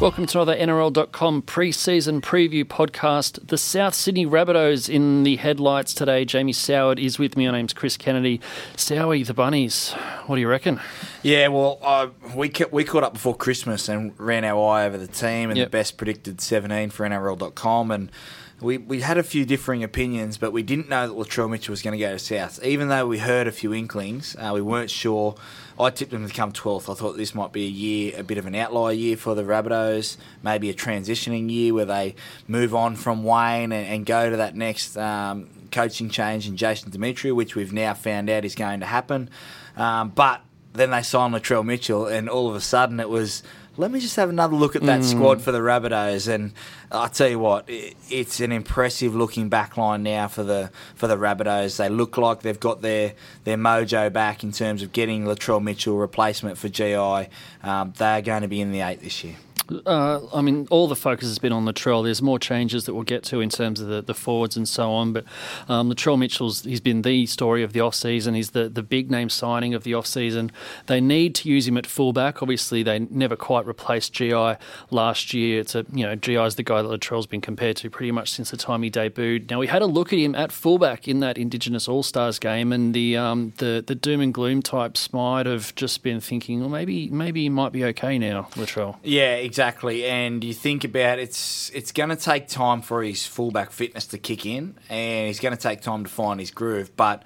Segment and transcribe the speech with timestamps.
[0.00, 3.48] Welcome to another NRL.com pre-season preview podcast.
[3.48, 6.24] The South Sydney Rabbitohs in the headlights today.
[6.24, 7.46] Jamie Soward is with me.
[7.46, 8.40] My name's Chris Kennedy.
[8.76, 9.90] Sowie, the Bunnies.
[10.26, 10.80] What do you reckon?
[11.24, 15.08] Yeah, well, uh, we we caught up before Christmas and ran our eye over the
[15.08, 15.66] team and Yep.
[15.66, 18.12] the best predicted 17 for NRL.com and.
[18.60, 21.80] We, we had a few differing opinions, but we didn't know that Latrell Mitchell was
[21.80, 22.62] going to go to South.
[22.64, 25.36] Even though we heard a few inklings, uh, we weren't sure.
[25.78, 26.90] I tipped him to come 12th.
[26.90, 29.44] I thought this might be a year, a bit of an outlier year for the
[29.44, 32.16] Rabbitohs, maybe a transitioning year where they
[32.48, 36.90] move on from Wayne and, and go to that next um, coaching change in Jason
[36.90, 39.30] Demetriou, which we've now found out is going to happen.
[39.76, 43.44] Um, but then they signed Latrell Mitchell, and all of a sudden it was,
[43.78, 46.26] let me just have another look at that squad for the Rabbitohs.
[46.26, 46.52] And
[46.90, 51.06] I'll tell you what, i it's an impressive looking back line now for the for
[51.06, 51.76] the Rabbitohs.
[51.76, 53.14] They look like they've got their,
[53.44, 57.28] their mojo back in terms of getting Latrell Mitchell replacement for GI.
[57.62, 59.36] Um, they're going to be in the eight this year.
[59.86, 62.04] Uh, I mean, all the focus has been on Latrell.
[62.04, 64.90] There's more changes that we'll get to in terms of the, the forwards and so
[64.90, 65.12] on.
[65.12, 65.24] But
[65.68, 68.34] um, Latrell Mitchell's he's been the story of the off season.
[68.34, 70.50] He's the, the big name signing of the off season.
[70.86, 72.42] They need to use him at fullback.
[72.42, 74.54] Obviously, they never quite replaced GI
[74.90, 75.60] last year.
[75.60, 78.50] It's a you know GI's the guy that Latrell's been compared to pretty much since
[78.50, 79.50] the time he debuted.
[79.50, 82.72] Now we had a look at him at fullback in that Indigenous All Stars game,
[82.72, 86.68] and the um, the the doom and gloom types might have just been thinking, well,
[86.68, 88.96] maybe maybe he might be okay now, Latrell.
[89.02, 89.57] Yeah, exactly.
[89.58, 94.06] Exactly, and you think about it's it's going to take time for his fullback fitness
[94.06, 96.96] to kick in, and he's going to take time to find his groove.
[96.96, 97.24] But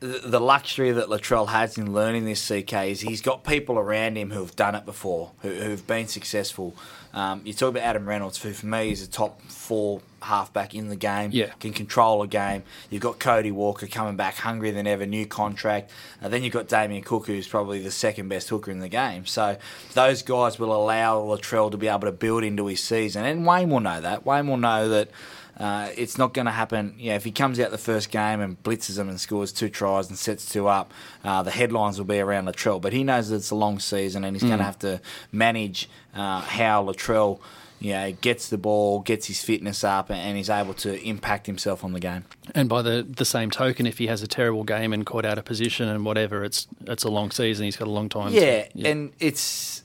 [0.00, 4.30] the, luxury that Latrell has in learning this CK is he's got people around him
[4.30, 6.74] who've done it before, who, who've been successful.
[7.12, 10.88] Um, you talk about Adam Reynolds, who for me is a top four halfback in
[10.88, 11.50] the game, Yeah.
[11.58, 12.62] can control a game.
[12.88, 15.90] You've got Cody Walker coming back hungrier than ever, new contract.
[16.22, 19.26] Uh, then you've got Damien Cook, who's probably the second best hooker in the game.
[19.26, 19.56] So
[19.94, 23.24] those guys will allow Latrell to be able to build into his season.
[23.24, 24.24] And Wayne will know that.
[24.24, 25.10] Wayne will know that
[25.58, 26.94] uh, it's not going to happen.
[26.98, 30.08] Yeah, if he comes out the first game and blitzes them and scores two tries
[30.08, 30.92] and sets two up,
[31.24, 32.80] uh, the headlines will be around Latrell.
[32.80, 35.00] But he knows that it's a long season and he's going to have to
[35.32, 37.40] manage uh, how Latrell
[37.82, 41.82] you know, gets the ball, gets his fitness up, and he's able to impact himself
[41.82, 42.24] on the game.
[42.54, 45.38] And by the, the same token, if he has a terrible game and caught out
[45.38, 47.64] of position and whatever, it's it's a long season.
[47.64, 48.32] He's got a long time.
[48.32, 49.82] to- Yeah, and it's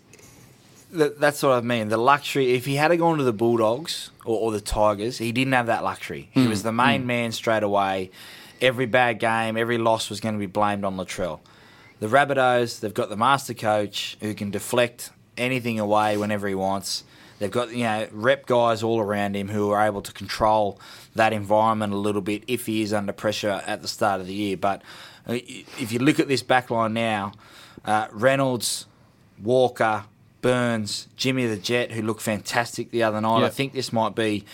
[0.98, 1.90] that, that's what I mean.
[1.90, 2.54] The luxury.
[2.54, 5.68] If he had to gone to the Bulldogs or, or the Tigers, he didn't have
[5.68, 6.30] that luxury.
[6.32, 8.12] He was the main man straight away.
[8.62, 11.40] Every bad game, every loss was going to be blamed on Latrell.
[12.00, 17.04] The Rabbitohs, they've got the master coach who can deflect anything away whenever he wants.
[17.40, 20.80] They've got you know rep guys all around him who are able to control
[21.16, 24.34] that environment a little bit if he is under pressure at the start of the
[24.34, 24.58] year.
[24.58, 24.82] But
[25.28, 27.34] uh, if you look at this back line now,
[27.84, 28.86] uh, Reynolds,
[29.42, 30.06] Walker,
[30.46, 33.40] Burns, Jimmy the Jet, who looked fantastic the other night.
[33.40, 33.48] Yeah.
[33.48, 34.46] I think this might be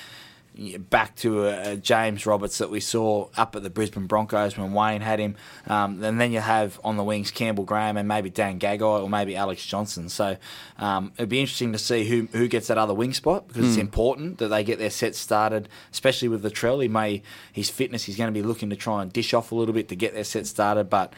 [0.89, 4.71] back to a, a James Roberts that we saw up at the Brisbane Broncos when
[4.71, 5.35] Wayne had him.
[5.67, 9.09] Um, and then you have on the wings Campbell Graham and maybe Dane Gagai or
[9.09, 10.07] maybe Alex Johnson.
[10.07, 10.37] So
[10.79, 13.77] um, it'd be interesting to see who who gets that other wing spot because it's
[13.77, 16.81] important that they get their sets started, especially with Latrell.
[16.81, 17.21] He may
[17.51, 19.89] his fitness he's going to be looking to try and dish off a little bit
[19.89, 21.11] to get their set started, but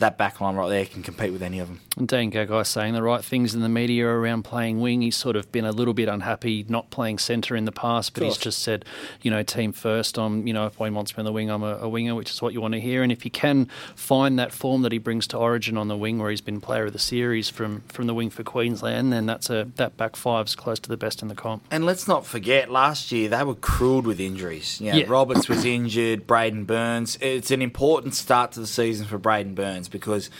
[0.00, 1.80] that back line right there can compete with any of them.
[1.96, 5.02] And Dane Gagai saying the right things in the media around playing wing.
[5.02, 8.22] He's sort of been a little bit unhappy not playing centre in the past, but
[8.22, 8.84] he's just said,
[9.22, 10.18] you know, team first.
[10.18, 12.30] I'm, you know, if Wayne wants me on the wing, I'm a, a winger, which
[12.30, 13.02] is what you want to hear.
[13.02, 16.18] And if he can find that form that he brings to Origin on the wing,
[16.18, 19.50] where he's been player of the series from from the wing for Queensland, then that's
[19.50, 21.62] a that back five's close to the best in the comp.
[21.70, 24.80] And let's not forget, last year they were cruelled with injuries.
[24.80, 25.04] You know, Yeah.
[25.08, 27.18] Roberts was injured, Braidon Burns.
[27.20, 30.30] It's an important start to the season for Braidon Burns because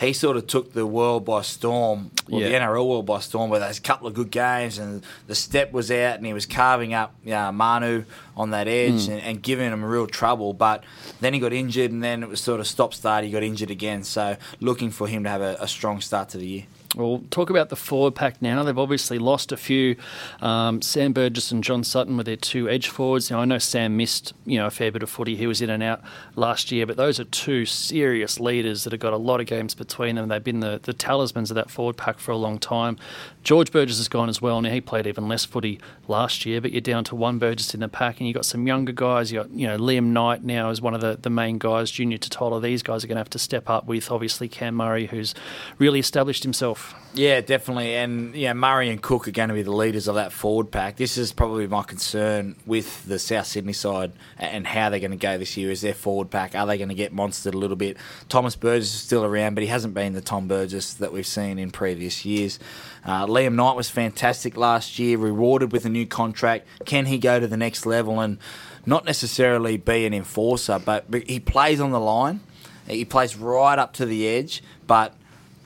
[0.00, 3.60] he sort of took the world by storm, or the NRL world by storm, with
[3.60, 7.14] those couple of good games, and the step was out, and he was carving up
[7.30, 8.04] uh, Manu
[8.34, 9.12] on that edge Hmm.
[9.12, 10.54] and, and giving him real trouble.
[10.54, 10.84] But
[11.20, 13.24] then he got injured, and then it was sort of stop start.
[13.24, 14.02] He got injured again.
[14.04, 16.64] So looking for him to have a, a strong start to the year.
[16.96, 18.64] We'll talk about the forward pack now.
[18.64, 19.94] They've obviously lost a few.
[20.40, 23.30] Um, Sam Burgess and John Sutton were their two edge forwards.
[23.30, 25.36] Now I know Sam missed you know a fair bit of footy.
[25.36, 26.02] He was in and out
[26.34, 29.72] last year, but those are two serious leaders that have got a lot of games
[29.76, 30.28] between them.
[30.28, 32.98] They've been the, the talismans of that forward pack for a long time.
[33.44, 34.60] George Burgess has gone as well.
[34.60, 35.78] Now he played even less footy
[36.08, 38.66] last year, but you're down to one Burgess in the pack, and you've got some
[38.66, 39.30] younger guys.
[39.30, 41.92] You got you know Liam Knight now is one of the, the main guys.
[41.92, 42.60] Junior Tatola.
[42.60, 45.36] These guys are going to have to step up with obviously Cam Murray, who's
[45.78, 46.94] really established himself off.
[47.12, 47.96] Yeah, definitely.
[47.96, 50.96] And yeah, Murray and Cook are going to be the leaders of that forward pack.
[50.96, 55.16] This is probably my concern with the South Sydney side and how they're going to
[55.16, 55.72] go this year.
[55.72, 57.96] Is their forward pack are they going to get monstered a little bit?
[58.28, 61.58] Thomas Burgess is still around, but he hasn't been the Tom Burgess that we've seen
[61.58, 62.60] in previous years.
[63.04, 66.68] Uh, Liam Knight was fantastic last year, rewarded with a new contract.
[66.86, 68.38] Can he go to the next level and
[68.86, 72.40] not necessarily be an enforcer, but he plays on the line.
[72.86, 75.14] He plays right up to the edge, but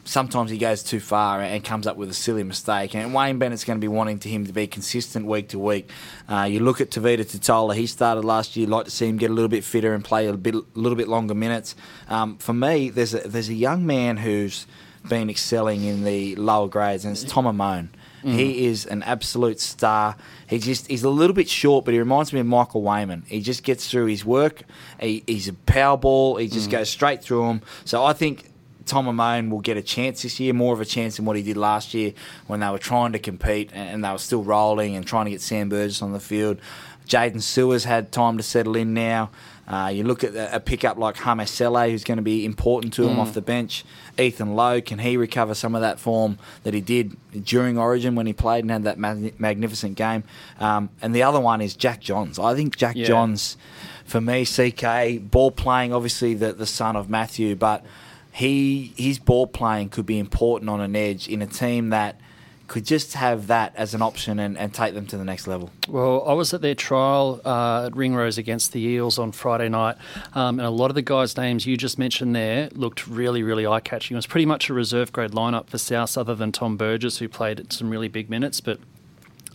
[0.05, 2.95] sometimes he goes too far and comes up with a silly mistake.
[2.95, 5.91] And Wayne Bennett's going to be wanting to him to be consistent week to week.
[6.29, 8.67] Uh, you look at Tevita Tatola, he started last year.
[8.67, 10.97] Like to see him get a little bit fitter and play a bit, a little
[10.97, 11.75] bit longer minutes.
[12.09, 14.67] Um, for me, there's a, there's a young man who's
[15.09, 17.89] been excelling in the lower grades, and it's Tom Amone.
[18.25, 18.33] Mm.
[18.33, 20.17] He is an absolute star.
[20.47, 23.27] He just he's a little bit short, but he reminds me of Michael Weyman.
[23.27, 24.63] He just gets through his work.
[24.99, 26.37] He, he's a power ball.
[26.37, 26.73] He just mm.
[26.73, 27.63] goes straight through him.
[27.85, 28.51] So I think
[28.87, 31.43] Tom Amone will get a chance this year, more of a chance than what he
[31.43, 32.13] did last year
[32.47, 35.41] when they were trying to compete and they were still rolling and trying to get
[35.41, 36.59] Sam Burgess on the field.
[37.07, 39.31] Jaydn Su'A's had time to settle in now.
[39.67, 43.09] Uh, you look at a pickup like Hame Sele, who's going to be important to
[43.09, 43.21] him mm.
[43.21, 43.85] off the bench.
[44.19, 48.27] Ethan Lowe, can he recover some of that form that he did during Origin when
[48.27, 50.25] he played and had that magnificent game?
[50.61, 52.39] Um, and the other one is Jack Johns.
[52.39, 53.07] I think Jack yeah.
[53.07, 53.57] Johns,
[54.05, 57.85] for me, CK, ball playing, obviously the, the son of Matthew, but
[58.35, 62.21] he his ball playing could be important on an edge in a team that
[62.67, 65.71] could just have that as an option and, and take them to the next level.
[65.87, 69.97] Well, I was at their trial uh, at Ringrose against the Eels on Friday night,
[70.33, 73.67] um, and a lot of the guys' names you just mentioned there looked really, really
[73.67, 74.15] eye catching.
[74.15, 77.29] It was pretty much a reserve grade lineup for South, other than Tom Burgess, who
[77.29, 78.81] played some really big minutes, but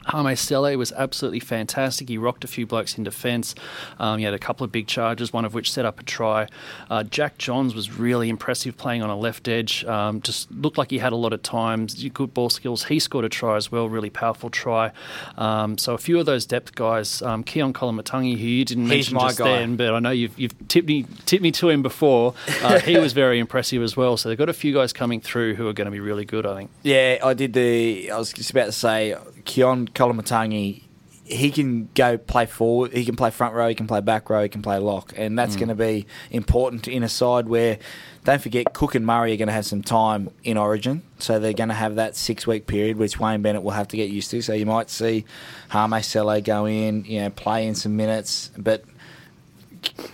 [0.07, 2.09] Hame was absolutely fantastic.
[2.09, 3.55] He rocked a few blokes in defence.
[3.99, 6.47] Um, he had a couple of big charges, one of which set up a try.
[6.89, 9.83] Uh, Jack Johns was really impressive playing on a left edge.
[9.85, 12.85] Um, just looked like he had a lot of time, good ball skills.
[12.85, 14.91] He scored a try as well, really powerful try.
[15.37, 19.11] Um, so a few of those depth guys, um, Keaon Koloamatangi, who you didn't He's
[19.11, 19.59] mention just guy.
[19.59, 22.33] then, but I know you've, you've tipped me tipped me to him before.
[22.61, 24.17] Uh, he was very impressive as well.
[24.17, 26.45] So they've got a few guys coming through who are going to be really good.
[26.45, 26.71] I think.
[26.83, 28.11] Yeah, I did the.
[28.11, 29.15] I was just about to say
[29.49, 30.83] Keaon Koloamatangi,
[31.23, 34.43] he can go play forward, he can play front row, he can play back row,
[34.43, 35.59] he can play lock, and that's mm.
[35.59, 37.79] going to be important in a side where,
[38.25, 41.53] don't forget, Cook and Murray are going to have some time in Origin, so they're
[41.53, 44.29] going to have that six week period, which Wayne Bennett will have to get used
[44.31, 44.41] to.
[44.43, 45.25] So you might see
[45.71, 48.83] Hame Sele go in, you know, play in some minutes, but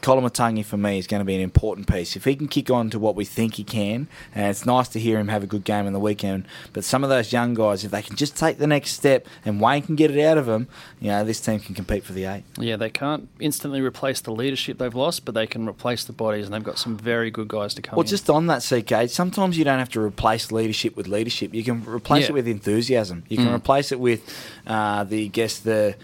[0.02, 2.16] Koloamatangi for me is going to be an important piece.
[2.16, 5.00] If he can kick on to what we think he can, and it's nice to
[5.00, 7.84] hear him have a good game in the weekend, but some of those young guys,
[7.84, 10.46] if they can just take the next step and Wayne can get it out of
[10.46, 10.68] them,
[11.00, 12.44] you know, this team can compete for the eight.
[12.60, 16.46] Yeah, they can't instantly replace the leadership they've lost, but they can replace the bodies,
[16.46, 18.08] and they've got some very good guys to come Well, in.
[18.08, 21.54] just on that, CK, sometimes you don't have to replace leadership with leadership.
[21.54, 22.30] You can replace yeah.
[22.30, 23.24] it with enthusiasm.
[23.30, 23.56] You can mm.
[23.56, 24.22] replace it with
[24.68, 25.96] uh, the, guess, the,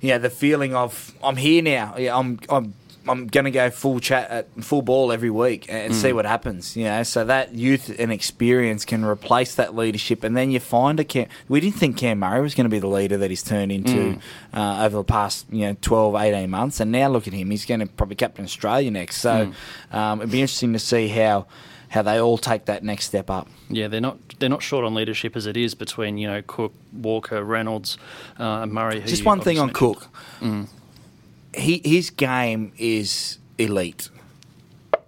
[0.00, 1.94] yeah, the feeling of, I'm here now.
[1.96, 2.74] Yeah, I'm, I'm
[3.08, 5.96] I'm going to go full chat at uh, full ball every week and mm.
[5.96, 6.76] see what happens.
[6.76, 10.98] You know, so that youth and experience can replace that leadership, and then you find
[11.00, 11.28] a Cam.
[11.48, 14.18] We didn't think Cam Murray was going to be the leader that he's turned into
[14.18, 14.20] mm.
[14.54, 17.50] uh, over the past you know 12, 18 months, and now look at him.
[17.50, 19.18] He's going to probably captain Australia next.
[19.18, 19.52] So
[19.92, 19.94] mm.
[19.94, 21.46] um, it'd be interesting to see how
[21.88, 23.48] how they all take that next step up.
[23.68, 26.74] Yeah, they're not they're not short on leadership as it is between you know Cook,
[26.92, 27.98] Walker, Reynolds,
[28.38, 29.00] uh, and Murray.
[29.00, 29.96] Just one thing on mentioned.
[29.96, 30.08] Cook.
[30.40, 30.68] Mm
[31.56, 34.10] he his game is elite.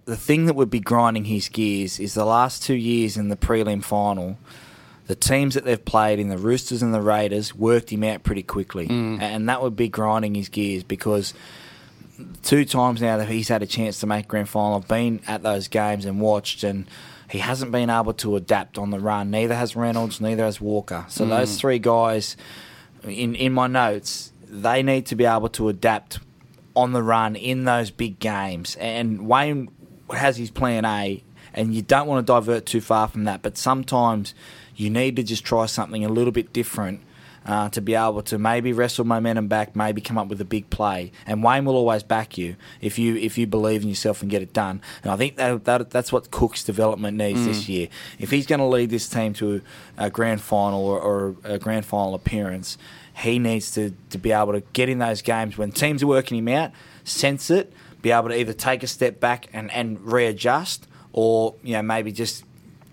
[0.07, 3.37] The thing that would be grinding his gears is the last two years in the
[3.37, 4.39] prelim final.
[5.07, 8.43] The teams that they've played in the Roosters and the Raiders worked him out pretty
[8.43, 9.21] quickly, mm.
[9.21, 11.33] and that would be grinding his gears because
[12.43, 15.43] two times now that he's had a chance to make grand final, I've been at
[15.43, 16.87] those games and watched, and
[17.31, 19.31] he hasn't been able to adapt on the run.
[19.31, 21.07] Neither has Reynolds, neither has Walker.
[21.09, 21.31] So mm.
[21.31, 22.37] those three guys,
[23.03, 26.19] in in my notes, they need to be able to adapt
[26.79, 28.77] on the run in those big games.
[28.77, 29.69] And Wayne
[30.15, 33.43] has his plan A, and you don't want to divert too far from that.
[33.43, 34.33] But sometimes
[34.77, 37.01] you need to just try something a little bit different.
[37.49, 40.69] Uh, to be able to maybe wrestle momentum back, maybe come up with a big
[40.69, 44.31] play, and Wayne will always back you if you if you believe in yourself and
[44.31, 44.83] get it done.
[45.03, 47.47] And I think that, that that's what Cook's development needs mm.
[47.47, 47.89] this year.
[48.19, 49.63] If he's going to lead this team to
[49.97, 52.77] a grand final or, or a grand final appearance,
[53.23, 56.37] he needs to, to be able to get in those games when teams are working
[56.37, 56.73] him out,
[57.05, 61.73] sense it, be able to either take a step back and, and readjust or, you
[61.73, 62.45] know, maybe just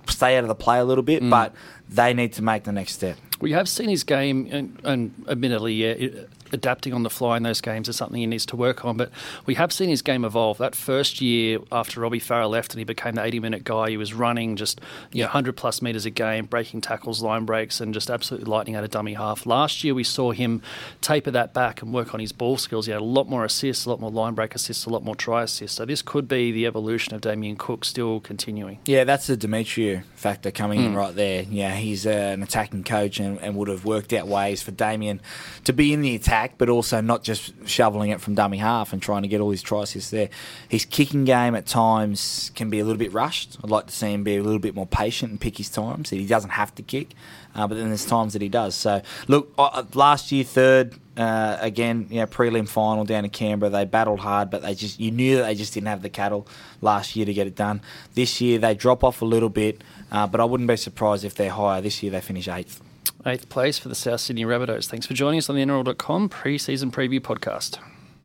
[0.07, 1.29] stay out of the play a little bit, mm.
[1.29, 1.53] but
[1.89, 3.17] they need to make the next step.
[3.41, 6.21] We have seen his game, and, and admittedly, yeah,
[6.55, 8.97] adapting on the fly in those games is something he needs to work on.
[8.97, 9.11] But
[9.45, 10.57] we have seen his game evolve.
[10.57, 13.97] That first year after Robbie Farah left and he became the 80 minute guy, he
[13.97, 14.81] was running just
[15.11, 18.75] you know, 100 plus metres a game, breaking tackles, line breaks, and just absolutely lightning
[18.75, 19.45] out a dummy half.
[19.45, 20.61] Last year we saw him
[21.01, 22.85] taper that back and work on his ball skills.
[22.85, 25.15] He had a lot more assists, a lot more line break assists, a lot more
[25.15, 25.77] try assists.
[25.77, 28.79] So this could be the evolution of Damien Cook still continuing.
[28.85, 30.85] Yeah, that's the Demetriou factor coming mm.
[30.85, 31.43] in right there.
[31.43, 35.21] Yeah, he's uh, an attacking coach and, and would have worked out ways for Damien
[35.65, 39.01] to be in the attack, but also not just shoveling it from dummy half and
[39.01, 40.29] trying to get all his assists there.
[40.69, 43.57] His kicking game at times can be a little bit rushed.
[43.63, 46.09] I'd like to see him be a little bit more patient and pick his times.
[46.09, 47.13] So he doesn't have to kick,
[47.53, 48.75] uh, but then there's times that he does.
[48.75, 53.69] So, look, uh, last year, third, uh, again, you know, prelim final down in Canberra.
[53.69, 56.47] They battled hard, but they just you knew that they just didn't have the cattle
[56.81, 57.81] last year to get it done.
[58.13, 61.35] This year they drop off a little bit, uh, but I wouldn't be surprised if
[61.35, 61.81] they're higher.
[61.81, 62.81] This year they finish eighth.
[63.25, 64.87] Eighth place for the South Sydney Rabbitohs.
[64.87, 67.79] Thanks for joining us on the NRL.com pre-season preview podcast.